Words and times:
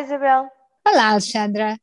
Isabel. 0.00 0.48
Olá, 0.86 1.10
Alexandra. 1.10 1.78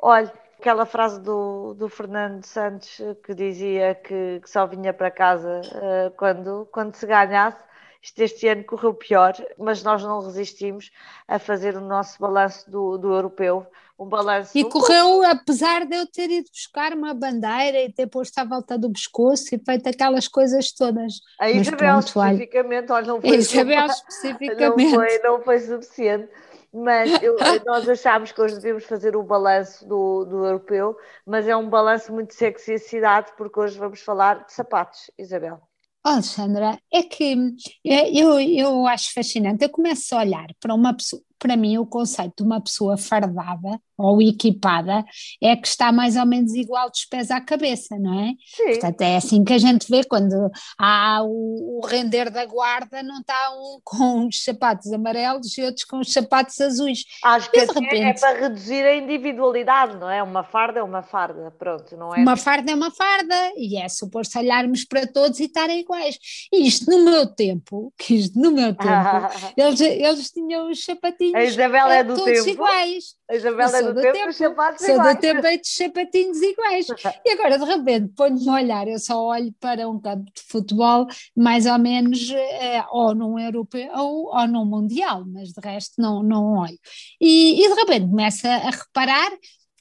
Olha, 0.00 0.32
aquela 0.58 0.86
frase 0.86 1.20
do, 1.20 1.74
do 1.74 1.88
Fernando 1.88 2.44
Santos 2.44 3.00
que 3.24 3.34
dizia 3.34 3.94
que, 3.96 4.40
que 4.40 4.48
só 4.48 4.66
vinha 4.66 4.92
para 4.92 5.10
casa 5.10 5.60
uh, 5.60 6.10
quando, 6.16 6.68
quando 6.70 6.94
se 6.94 7.06
ganhasse. 7.06 7.58
Isto 8.00 8.20
este 8.20 8.46
ano 8.46 8.62
correu 8.62 8.94
pior, 8.94 9.34
mas 9.58 9.82
nós 9.82 10.04
não 10.04 10.20
resistimos 10.20 10.90
a 11.26 11.38
fazer 11.40 11.76
o 11.76 11.80
nosso 11.80 12.20
balanço 12.20 12.70
do, 12.70 12.96
do 12.96 13.12
europeu. 13.12 13.66
Um 13.98 14.06
balanço. 14.06 14.56
E 14.56 14.62
correu, 14.64 15.24
apesar 15.24 15.84
de 15.84 15.96
eu 15.96 16.06
ter 16.06 16.30
ido 16.30 16.48
buscar 16.48 16.92
uma 16.92 17.12
bandeira 17.12 17.82
e 17.82 17.92
ter 17.92 18.06
posto 18.06 18.38
à 18.38 18.44
volta 18.44 18.78
do 18.78 18.92
pescoço 18.92 19.52
e 19.52 19.58
feito 19.58 19.88
aquelas 19.88 20.28
coisas 20.28 20.70
todas. 20.70 21.14
A 21.40 21.50
Isabel, 21.50 21.76
pronto, 21.76 22.06
especificamente, 22.06 22.92
olha, 22.92 23.06
não 23.08 23.20
foi. 23.20 23.36
Isabel, 23.36 23.86
especificamente. 23.90 24.92
Não 24.92 24.94
foi, 24.94 25.18
não 25.18 25.42
foi 25.42 25.58
suficiente 25.58 26.28
mas 26.72 27.22
eu, 27.22 27.36
nós 27.66 27.88
achámos 27.88 28.32
que 28.32 28.40
hoje 28.40 28.54
devíamos 28.56 28.84
fazer 28.84 29.16
o 29.16 29.22
balanço 29.22 29.86
do, 29.86 30.24
do 30.24 30.44
europeu, 30.44 30.96
mas 31.26 31.46
é 31.46 31.56
um 31.56 31.68
balanço 31.68 32.12
muito 32.12 32.34
sexy 32.34 32.74
a 32.74 32.78
cidade, 32.78 33.32
porque 33.36 33.58
hoje 33.58 33.78
vamos 33.78 34.00
falar 34.00 34.44
de 34.44 34.52
sapatos, 34.52 35.10
Isabel. 35.18 35.60
Alexandra, 36.04 36.78
é 36.92 37.02
que 37.02 37.36
é, 37.84 38.10
eu, 38.10 38.40
eu 38.40 38.86
acho 38.86 39.12
fascinante. 39.12 39.64
Eu 39.64 39.68
começo 39.68 40.14
a 40.14 40.20
olhar 40.20 40.46
para 40.60 40.74
uma 40.74 40.94
pessoa, 40.94 41.20
para 41.38 41.56
mim, 41.56 41.76
o 41.76 41.86
conceito 41.86 42.36
de 42.38 42.42
uma 42.44 42.60
pessoa 42.62 42.96
fardada 42.96 43.80
ou 43.98 44.22
equipada 44.22 45.04
é 45.42 45.56
que 45.56 45.66
está 45.66 45.90
mais 45.90 46.16
ou 46.16 46.24
menos 46.24 46.54
igual 46.54 46.88
dos 46.88 47.04
pés 47.04 47.30
à 47.30 47.40
cabeça, 47.40 47.98
não 47.98 48.20
é? 48.20 48.32
Sim. 48.46 48.64
Portanto, 48.66 49.00
é 49.02 49.16
assim 49.16 49.44
que 49.44 49.52
a 49.52 49.58
gente 49.58 49.90
vê 49.90 50.04
quando 50.04 50.50
há 50.78 51.20
o, 51.24 51.80
o 51.80 51.86
render 51.86 52.30
da 52.30 52.46
guarda, 52.46 53.02
não 53.02 53.18
está 53.18 53.50
um 53.50 53.80
com 53.82 54.28
os 54.28 54.44
sapatos 54.44 54.92
amarelos 54.92 55.58
e 55.58 55.62
outros 55.62 55.84
com 55.84 55.98
os 55.98 56.12
sapatos 56.12 56.60
azuis. 56.60 57.04
Acho 57.24 57.50
que 57.50 57.58
assim 57.58 57.84
é 57.84 57.90
repente, 57.90 58.04
é 58.04 58.20
para 58.20 58.40
reduzir 58.40 58.84
a 58.84 58.94
individualidade, 58.94 59.96
não 59.96 60.08
é? 60.08 60.22
Uma 60.22 60.44
farda 60.44 60.78
é 60.78 60.82
uma 60.82 61.02
farda, 61.02 61.50
pronto, 61.58 61.96
não 61.96 62.14
é? 62.14 62.20
Uma 62.20 62.36
farda 62.36 62.70
é 62.70 62.74
uma 62.74 62.90
farda 62.92 63.52
e 63.56 63.76
é 63.76 63.88
suposto 63.88 64.38
olharmos 64.38 64.84
para 64.84 65.06
todos 65.06 65.40
e 65.40 65.44
estarem 65.44 65.80
iguais. 65.80 66.18
Isto 66.52 66.90
no 66.90 67.04
meu 67.04 67.26
tempo, 67.26 67.92
que 67.98 68.14
isto 68.14 68.38
no 68.38 68.52
meu 68.52 68.74
tempo, 68.74 68.88
eles, 69.56 69.80
eles 69.80 70.30
tinham 70.30 70.70
os 70.70 70.84
sapatinhos. 70.84 71.34
A 71.34 71.44
Isabela 71.44 71.94
é 71.94 72.04
do 72.04 72.14
todos 72.14 72.32
tempo. 72.32 72.48
iguais. 72.48 73.17
A 73.30 73.36
Isabela 73.36 73.76
é 73.76 73.82
do, 73.82 73.94
do 73.94 74.00
tempo, 74.00 74.14
tempo 74.14 74.32
sapatos 74.32 74.86
sou 74.86 74.94
iguais. 74.94 75.16
do 75.16 75.20
tempo 75.20 75.46
é 75.46 75.56
de 75.58 75.68
sapatinhos 75.68 76.40
iguais. 76.40 76.86
E 77.26 77.32
agora, 77.32 77.58
de 77.58 77.64
repente, 77.64 78.12
ponho-me 78.14 78.48
a 78.48 78.52
olhar, 78.54 78.88
eu 78.88 78.98
só 78.98 79.22
olho 79.22 79.52
para 79.60 79.86
um 79.88 80.00
campo 80.00 80.24
de 80.24 80.42
futebol, 80.42 81.06
mais 81.36 81.66
ou 81.66 81.78
menos, 81.78 82.30
é, 82.30 82.82
ou 82.90 83.14
num 83.14 83.38
europeu 83.38 83.90
ou, 83.94 84.34
ou 84.34 84.48
num 84.48 84.64
mundial, 84.64 85.24
mas 85.26 85.50
de 85.50 85.60
resto 85.62 86.00
não, 86.00 86.22
não 86.22 86.54
olho. 86.58 86.78
E, 87.20 87.62
e 87.62 87.68
de 87.68 87.74
repente 87.74 88.08
começa 88.08 88.48
a 88.48 88.70
reparar 88.70 89.30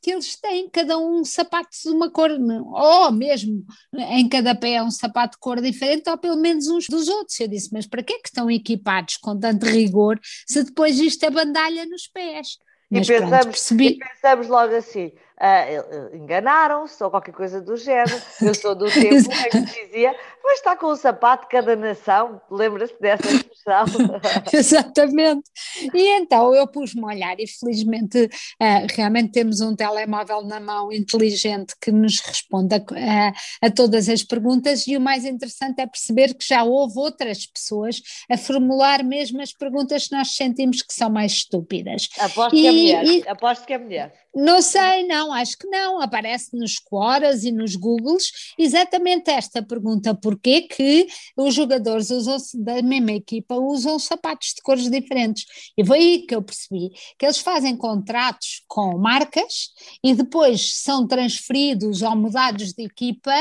que 0.02 0.12
eles 0.12 0.40
têm 0.40 0.70
cada 0.70 0.98
um 0.98 1.24
sapatos 1.24 1.82
de 1.84 1.90
uma 1.90 2.10
cor, 2.10 2.32
ou 2.32 3.12
mesmo 3.12 3.66
em 3.94 4.28
cada 4.28 4.56
pé 4.56 4.74
é 4.74 4.84
um 4.84 4.92
sapato 4.92 5.34
de 5.34 5.40
cor 5.40 5.62
diferente, 5.62 6.10
ou 6.10 6.18
pelo 6.18 6.38
menos 6.38 6.68
uns 6.68 6.88
dos 6.88 7.08
outros. 7.08 7.40
Eu 7.40 7.48
disse, 7.48 7.70
mas 7.72 7.88
para 7.88 8.04
que 8.04 8.14
é 8.14 8.20
que 8.20 8.28
estão 8.28 8.50
equipados 8.52 9.18
com 9.18 9.40
tanto 9.40 9.66
rigor 9.66 10.20
se 10.48 10.64
depois 10.64 11.00
isto 11.00 11.24
é 11.24 11.30
bandalha 11.30 11.86
nos 11.86 12.08
pés? 12.08 12.58
E 12.90 13.02
pensamos, 13.06 13.72
e 13.72 13.98
pensamos 13.98 14.48
logo 14.48 14.76
assim, 14.76 15.12
uh, 15.42 16.16
enganaram-se 16.16 17.04
ou 17.04 17.10
qualquer 17.10 17.34
coisa 17.34 17.62
do 17.62 17.78
género. 17.78 18.22
Eu 18.42 18.54
sou 18.54 18.76
do 18.76 18.86
tempo 18.92 19.16
em 19.16 19.66
que 19.66 19.86
dizia, 19.86 20.16
mas 20.44 20.60
está 20.60 20.76
com 20.76 20.88
o 20.88 20.96
sapato 20.96 21.44
de 21.44 21.50
cada 21.50 21.76
nação, 21.76 22.42
lembra-se 22.50 23.00
dessa 23.00 23.28
expressão? 23.28 23.86
Exatamente. 24.52 25.50
E 25.94 26.18
então 26.18 26.54
eu 26.54 26.68
pus-me 26.68 27.04
a 27.04 27.08
olhar 27.08 27.40
e 27.40 27.48
felizmente 27.48 28.26
uh, 28.26 28.88
realmente 28.96 29.32
temos 29.32 29.62
um 29.62 29.76
telemóvel 29.76 30.42
na 30.42 30.60
mão 30.60 30.92
inteligente 30.92 31.76
que 31.80 31.92
nos 31.92 32.20
responde 32.20 32.76
a, 32.76 32.78
a, 32.78 33.68
a 33.68 33.72
todas 33.72 34.10
as 34.10 34.24
perguntas 34.24 34.88
e 34.88 34.98
o 34.98 35.02
mais 35.02 35.26
interessante 35.26 35.82
é 35.82 35.88
perceber 35.88 36.34
que 36.34 36.48
já 36.48 36.64
houve 36.64 36.98
outras 36.98 37.46
pessoas 37.46 38.02
a 38.30 38.38
formular 38.38 39.04
mesmo 39.04 39.42
as 39.42 39.54
perguntas 39.54 40.08
que 40.08 40.16
nós 40.16 40.36
sentimos 40.36 40.82
que 40.82 40.94
são 40.94 41.10
mais 41.10 41.34
estúpidas. 41.34 42.10
Aposto 42.20 42.56
e, 42.56 42.62
que 42.62 42.68
é 42.68 42.72
mulher, 42.72 43.06
e, 43.06 43.30
aposto 43.30 43.66
que 43.66 43.74
é 43.74 43.78
mulher. 43.78 44.27
Não 44.40 44.62
sei, 44.62 45.04
não, 45.08 45.34
acho 45.34 45.58
que 45.58 45.66
não. 45.66 46.00
Aparece 46.00 46.56
nos 46.56 46.78
Quoras 46.78 47.44
e 47.44 47.52
nos 47.52 47.76
Googles 47.76 48.54
exatamente 48.56 49.32
esta 49.32 49.64
pergunta: 49.64 50.14
porquê 50.14 50.62
que 50.62 51.08
os 51.36 51.56
jogadores 51.56 52.12
usam 52.12 52.38
da 52.54 52.80
mesma 52.84 53.14
equipa 53.14 53.56
usam 53.56 53.98
sapatos 53.98 54.54
de 54.56 54.62
cores 54.62 54.92
diferentes? 54.92 55.44
E 55.76 55.84
foi 55.84 55.98
aí 55.98 56.20
que 56.28 56.36
eu 56.36 56.44
percebi 56.44 56.92
que 57.18 57.26
eles 57.26 57.40
fazem 57.40 57.76
contratos 57.76 58.64
com 58.68 58.96
marcas 59.00 59.72
e 60.04 60.14
depois 60.14 60.82
são 60.84 61.08
transferidos 61.08 62.04
ou 62.04 62.16
mudados 62.16 62.74
de 62.74 62.84
equipa 62.84 63.34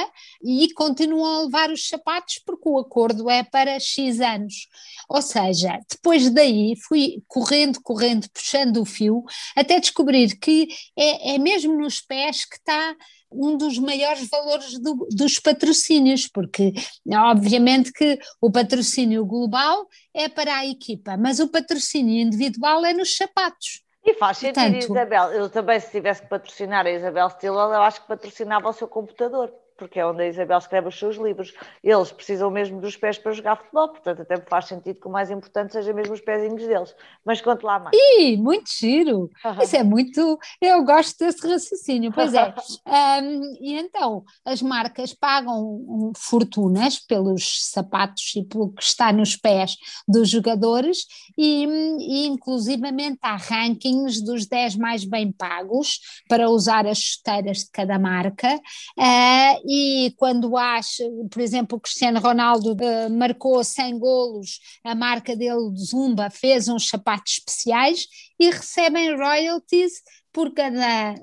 e 0.42 0.72
continuam 0.72 1.24
a 1.26 1.42
levar 1.42 1.70
os 1.70 1.86
sapatos 1.86 2.40
porque 2.46 2.70
o 2.70 2.78
acordo 2.78 3.28
é 3.28 3.42
para 3.42 3.78
X 3.78 4.18
anos. 4.20 4.66
Ou 5.10 5.20
seja, 5.20 5.78
depois 5.90 6.30
daí 6.30 6.74
fui 6.88 7.22
correndo, 7.28 7.82
correndo, 7.82 8.30
puxando 8.30 8.80
o 8.80 8.86
fio 8.86 9.22
até 9.54 9.78
descobrir 9.78 10.38
que 10.38 10.68
é, 10.96 11.34
é 11.34 11.38
mesmo 11.38 11.78
nos 11.78 12.00
pés 12.00 12.44
que 12.44 12.56
está 12.56 12.94
um 13.30 13.56
dos 13.56 13.78
maiores 13.78 14.28
valores 14.28 14.78
do, 14.78 15.06
dos 15.10 15.38
patrocínios, 15.38 16.28
porque 16.28 16.72
obviamente 17.12 17.92
que 17.92 18.18
o 18.40 18.50
patrocínio 18.50 19.24
global 19.24 19.86
é 20.14 20.28
para 20.28 20.54
a 20.56 20.66
equipa, 20.66 21.16
mas 21.16 21.40
o 21.40 21.48
patrocínio 21.48 22.20
individual 22.20 22.84
é 22.84 22.92
nos 22.92 23.16
sapatos. 23.16 23.82
E 24.04 24.14
faz 24.14 24.38
sentido, 24.38 24.54
Portanto, 24.54 24.90
Isabel. 24.90 25.32
Eu 25.32 25.50
também, 25.50 25.80
se 25.80 25.90
tivesse 25.90 26.22
que 26.22 26.28
patrocinar 26.28 26.86
a 26.86 26.90
Isabel 26.90 27.28
Stillwell, 27.30 27.72
eu 27.72 27.82
acho 27.82 28.00
que 28.02 28.06
patrocinava 28.06 28.68
o 28.68 28.72
seu 28.72 28.86
computador 28.86 29.52
porque 29.76 30.00
é 30.00 30.06
onde 30.06 30.22
a 30.22 30.28
Isabel 30.28 30.58
escreve 30.58 30.88
os 30.88 30.98
seus 30.98 31.16
livros. 31.16 31.52
Eles 31.82 32.12
precisam 32.12 32.50
mesmo 32.50 32.80
dos 32.80 32.96
pés 32.96 33.18
para 33.18 33.32
jogar 33.32 33.56
futebol, 33.56 33.88
portanto 33.88 34.22
até 34.22 34.36
faz 34.40 34.66
sentido 34.66 35.00
que 35.00 35.06
o 35.06 35.10
mais 35.10 35.30
importante 35.30 35.72
seja 35.72 35.92
mesmo 35.92 36.14
os 36.14 36.20
pezinhos 36.20 36.66
deles. 36.66 36.94
Mas 37.24 37.40
conte 37.40 37.64
lá 37.64 37.78
mais. 37.78 37.96
Ih, 37.96 38.36
muito 38.36 38.70
giro! 38.70 39.30
Isso 39.62 39.76
é 39.76 39.82
muito... 39.82 40.38
Eu 40.60 40.84
gosto 40.84 41.18
desse 41.18 41.46
raciocínio, 41.46 42.12
pois 42.12 42.34
é. 42.34 42.54
um, 43.22 43.56
e 43.60 43.74
então, 43.78 44.24
as 44.44 44.62
marcas 44.62 45.12
pagam 45.12 46.12
fortunas 46.16 46.98
pelos 46.98 47.70
sapatos 47.70 48.34
e 48.36 48.42
pelo 48.42 48.72
que 48.72 48.82
está 48.82 49.12
nos 49.12 49.36
pés 49.36 49.76
dos 50.06 50.28
jogadores 50.28 51.06
e, 51.36 51.64
e 52.00 52.26
inclusivamente 52.26 53.18
há 53.22 53.36
rankings 53.36 54.22
dos 54.24 54.46
10 54.46 54.76
mais 54.76 55.04
bem 55.04 55.32
pagos 55.32 56.00
para 56.28 56.48
usar 56.48 56.86
as 56.86 56.98
chuteiras 56.98 57.58
de 57.58 57.70
cada 57.70 57.98
marca 57.98 58.54
uh, 58.54 59.65
e 59.68 60.14
quando 60.16 60.56
acha, 60.56 61.02
por 61.30 61.42
exemplo, 61.42 61.76
o 61.76 61.80
Cristiano 61.80 62.20
Ronaldo 62.20 62.72
uh, 62.72 63.10
marcou 63.10 63.62
100 63.64 63.98
golos, 63.98 64.60
a 64.84 64.94
marca 64.94 65.34
dele, 65.34 65.74
Zumba, 65.76 66.30
fez 66.30 66.68
uns 66.68 66.88
sapatos 66.88 67.32
especiais 67.38 68.06
e 68.38 68.50
recebem 68.50 69.16
royalties 69.16 70.02
por 70.36 70.52
cada, 70.52 71.14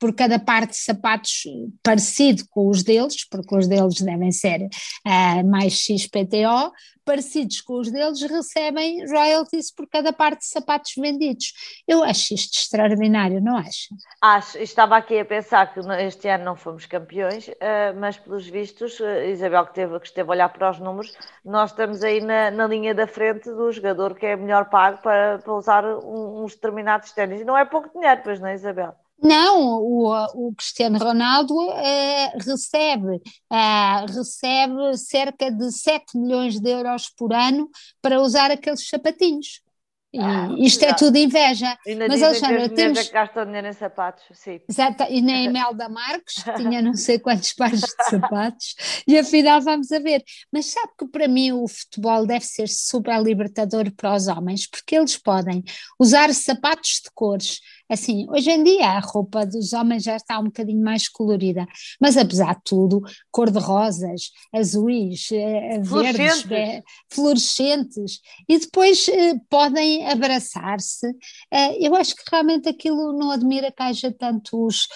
por 0.00 0.12
cada 0.12 0.36
parte 0.36 0.70
de 0.70 0.78
sapatos 0.78 1.44
parecido 1.80 2.42
com 2.50 2.68
os 2.68 2.82
deles, 2.82 3.24
porque 3.28 3.54
os 3.54 3.68
deles 3.68 4.00
devem 4.00 4.32
ser 4.32 4.62
uh, 5.06 5.48
mais 5.48 5.74
XPTO, 5.74 6.72
parecidos 7.08 7.62
com 7.62 7.80
os 7.80 7.90
deles, 7.90 8.20
recebem 8.20 9.06
royalties 9.08 9.72
por 9.72 9.88
cada 9.88 10.12
parte 10.12 10.40
de 10.40 10.48
sapatos 10.48 10.92
vendidos. 10.98 11.54
Eu 11.86 12.04
acho 12.04 12.34
isto 12.34 12.58
extraordinário, 12.58 13.40
não 13.40 13.56
acho? 13.56 13.88
Acho, 14.20 14.58
estava 14.58 14.94
aqui 14.98 15.18
a 15.18 15.24
pensar 15.24 15.72
que 15.72 15.80
este 16.02 16.28
ano 16.28 16.44
não 16.44 16.54
fomos 16.54 16.84
campeões, 16.84 17.48
eh, 17.60 17.94
mas 17.94 18.18
pelos 18.18 18.46
vistos, 18.46 19.00
eh, 19.00 19.30
Isabel 19.30 19.64
que 19.64 19.70
esteve, 19.70 20.00
que 20.00 20.06
esteve 20.06 20.28
a 20.28 20.32
olhar 20.32 20.48
para 20.50 20.70
os 20.70 20.78
números, 20.78 21.16
nós 21.42 21.70
estamos 21.70 22.02
aí 22.02 22.20
na, 22.20 22.50
na 22.50 22.66
linha 22.66 22.94
da 22.94 23.06
frente 23.06 23.48
do 23.48 23.72
jogador 23.72 24.14
que 24.14 24.26
é 24.26 24.36
melhor 24.36 24.68
pago 24.68 24.98
para, 25.00 25.38
para 25.38 25.54
usar 25.54 25.84
uns 26.48 26.54
determinados 26.54 27.12
ténis. 27.12 27.44
Não 27.44 27.56
é 27.56 27.64
pouco 27.64 27.90
dinheiro, 27.92 28.20
pois 28.24 28.40
não 28.40 28.48
Isabel? 28.48 28.94
Não, 29.20 29.82
o, 29.82 30.48
o 30.48 30.54
Cristiano 30.54 30.96
Ronaldo 30.96 31.72
é, 31.72 32.32
recebe, 32.38 33.20
é, 33.50 34.06
recebe 34.06 34.96
cerca 34.96 35.50
de 35.50 35.72
7 35.72 36.16
milhões 36.16 36.60
de 36.60 36.70
euros 36.70 37.10
por 37.10 37.32
ano 37.32 37.68
para 38.00 38.20
usar 38.20 38.50
aqueles 38.50 38.88
sapatinhos. 38.88 39.60
E 40.10 40.18
ah, 40.20 40.48
isto 40.58 40.84
é 40.84 40.94
tudo 40.94 41.18
inveja. 41.18 41.76
Ainda 41.86 42.08
Mas 42.08 42.22
Alexandra, 42.22 42.68
que 42.68 42.74
temos. 42.74 42.98
É 42.98 43.04
que 43.04 43.12
gastam 43.12 43.44
dinheiro 43.44 43.66
em 43.66 43.72
sapatos, 43.74 44.24
sim. 44.32 44.58
Exato, 44.66 45.04
e 45.10 45.20
na 45.20 45.42
Imelda 45.42 45.88
Marcos 45.88 46.34
tinha 46.56 46.80
não 46.80 46.94
sei 46.94 47.18
quantos 47.18 47.52
pares 47.54 47.80
de 47.80 48.04
sapatos, 48.08 48.74
e 49.06 49.18
afinal 49.18 49.60
vamos 49.60 49.92
a 49.92 49.98
ver. 49.98 50.24
Mas 50.50 50.66
sabe 50.66 50.92
que 50.98 51.06
para 51.08 51.28
mim 51.28 51.52
o 51.52 51.68
futebol 51.68 52.26
deve 52.26 52.44
ser 52.44 52.68
super 52.68 53.22
libertador 53.22 53.90
para 53.92 54.14
os 54.14 54.28
homens, 54.28 54.66
porque 54.66 54.96
eles 54.96 55.16
podem 55.16 55.62
usar 55.98 56.32
sapatos 56.32 57.02
de 57.04 57.10
cores 57.14 57.60
Assim, 57.88 58.26
hoje 58.28 58.50
em 58.50 58.62
dia 58.62 58.86
a 58.86 59.00
roupa 59.00 59.46
dos 59.46 59.72
homens 59.72 60.02
já 60.02 60.14
está 60.14 60.38
um 60.38 60.44
bocadinho 60.44 60.82
mais 60.82 61.08
colorida, 61.08 61.66
mas 61.98 62.18
apesar 62.18 62.54
de 62.56 62.60
tudo, 62.64 63.00
cor-de-rosas, 63.30 64.30
azuis, 64.54 65.28
eh, 65.32 65.80
verdes, 65.80 66.44
eh, 66.50 66.82
fluorescentes, 67.10 68.20
e 68.46 68.58
depois 68.58 69.08
eh, 69.08 69.36
podem 69.48 69.97
abraçar-se. 70.06 71.06
eu 71.80 71.94
acho 71.94 72.14
que 72.14 72.22
realmente 72.30 72.68
aquilo 72.68 73.12
não 73.12 73.30
admira 73.30 73.72
que 73.72 73.82
haja 73.82 74.12
tantos, 74.12 74.86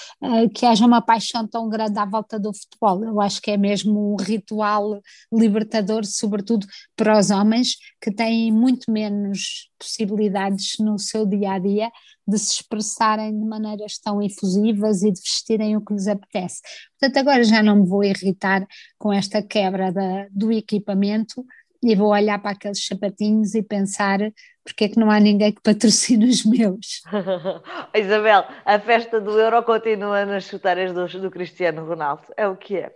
que 0.54 0.66
haja 0.66 0.86
uma 0.86 1.02
paixão 1.02 1.46
tão 1.46 1.68
grande 1.68 1.98
à 1.98 2.04
volta 2.04 2.38
do 2.38 2.52
futebol. 2.52 3.04
Eu 3.04 3.20
acho 3.20 3.40
que 3.40 3.50
é 3.50 3.56
mesmo 3.56 4.14
um 4.14 4.16
ritual 4.16 5.00
libertador, 5.32 6.04
sobretudo 6.04 6.66
para 6.96 7.18
os 7.18 7.30
homens 7.30 7.76
que 8.00 8.12
têm 8.12 8.52
muito 8.52 8.90
menos 8.90 9.70
possibilidades 9.78 10.76
no 10.78 10.98
seu 10.98 11.26
dia 11.26 11.52
a 11.52 11.58
dia 11.58 11.90
de 12.26 12.38
se 12.38 12.52
expressarem 12.54 13.36
de 13.36 13.44
maneiras 13.44 13.98
tão 13.98 14.22
efusivas 14.22 15.02
e 15.02 15.10
de 15.10 15.20
vestirem 15.20 15.76
o 15.76 15.84
que 15.84 15.92
lhes 15.92 16.06
apetece. 16.06 16.60
Portanto, 16.98 17.16
agora 17.16 17.42
já 17.42 17.62
não 17.62 17.76
me 17.76 17.88
vou 17.88 18.04
irritar 18.04 18.66
com 18.96 19.12
esta 19.12 19.42
quebra 19.42 19.92
da, 19.92 20.28
do 20.30 20.52
equipamento 20.52 21.44
e 21.82 21.94
vou 21.96 22.10
olhar 22.12 22.38
para 22.40 22.52
aqueles 22.52 22.84
sapatinhos 22.86 23.54
e 23.54 23.62
pensar 23.62 24.20
porque 24.64 24.84
é 24.84 24.88
que 24.88 24.98
não 24.98 25.10
há 25.10 25.18
ninguém 25.18 25.52
que 25.52 25.60
patrocine 25.60 26.28
os 26.28 26.44
meus. 26.44 27.02
Isabel, 27.94 28.44
a 28.64 28.78
festa 28.78 29.20
do 29.20 29.38
Euro 29.38 29.62
continua 29.64 30.24
nas 30.24 30.44
chuteiras 30.44 30.92
do, 30.92 31.06
do 31.20 31.30
Cristiano 31.30 31.84
Ronaldo, 31.84 32.22
é 32.36 32.46
o 32.46 32.56
que 32.56 32.76
é. 32.76 32.92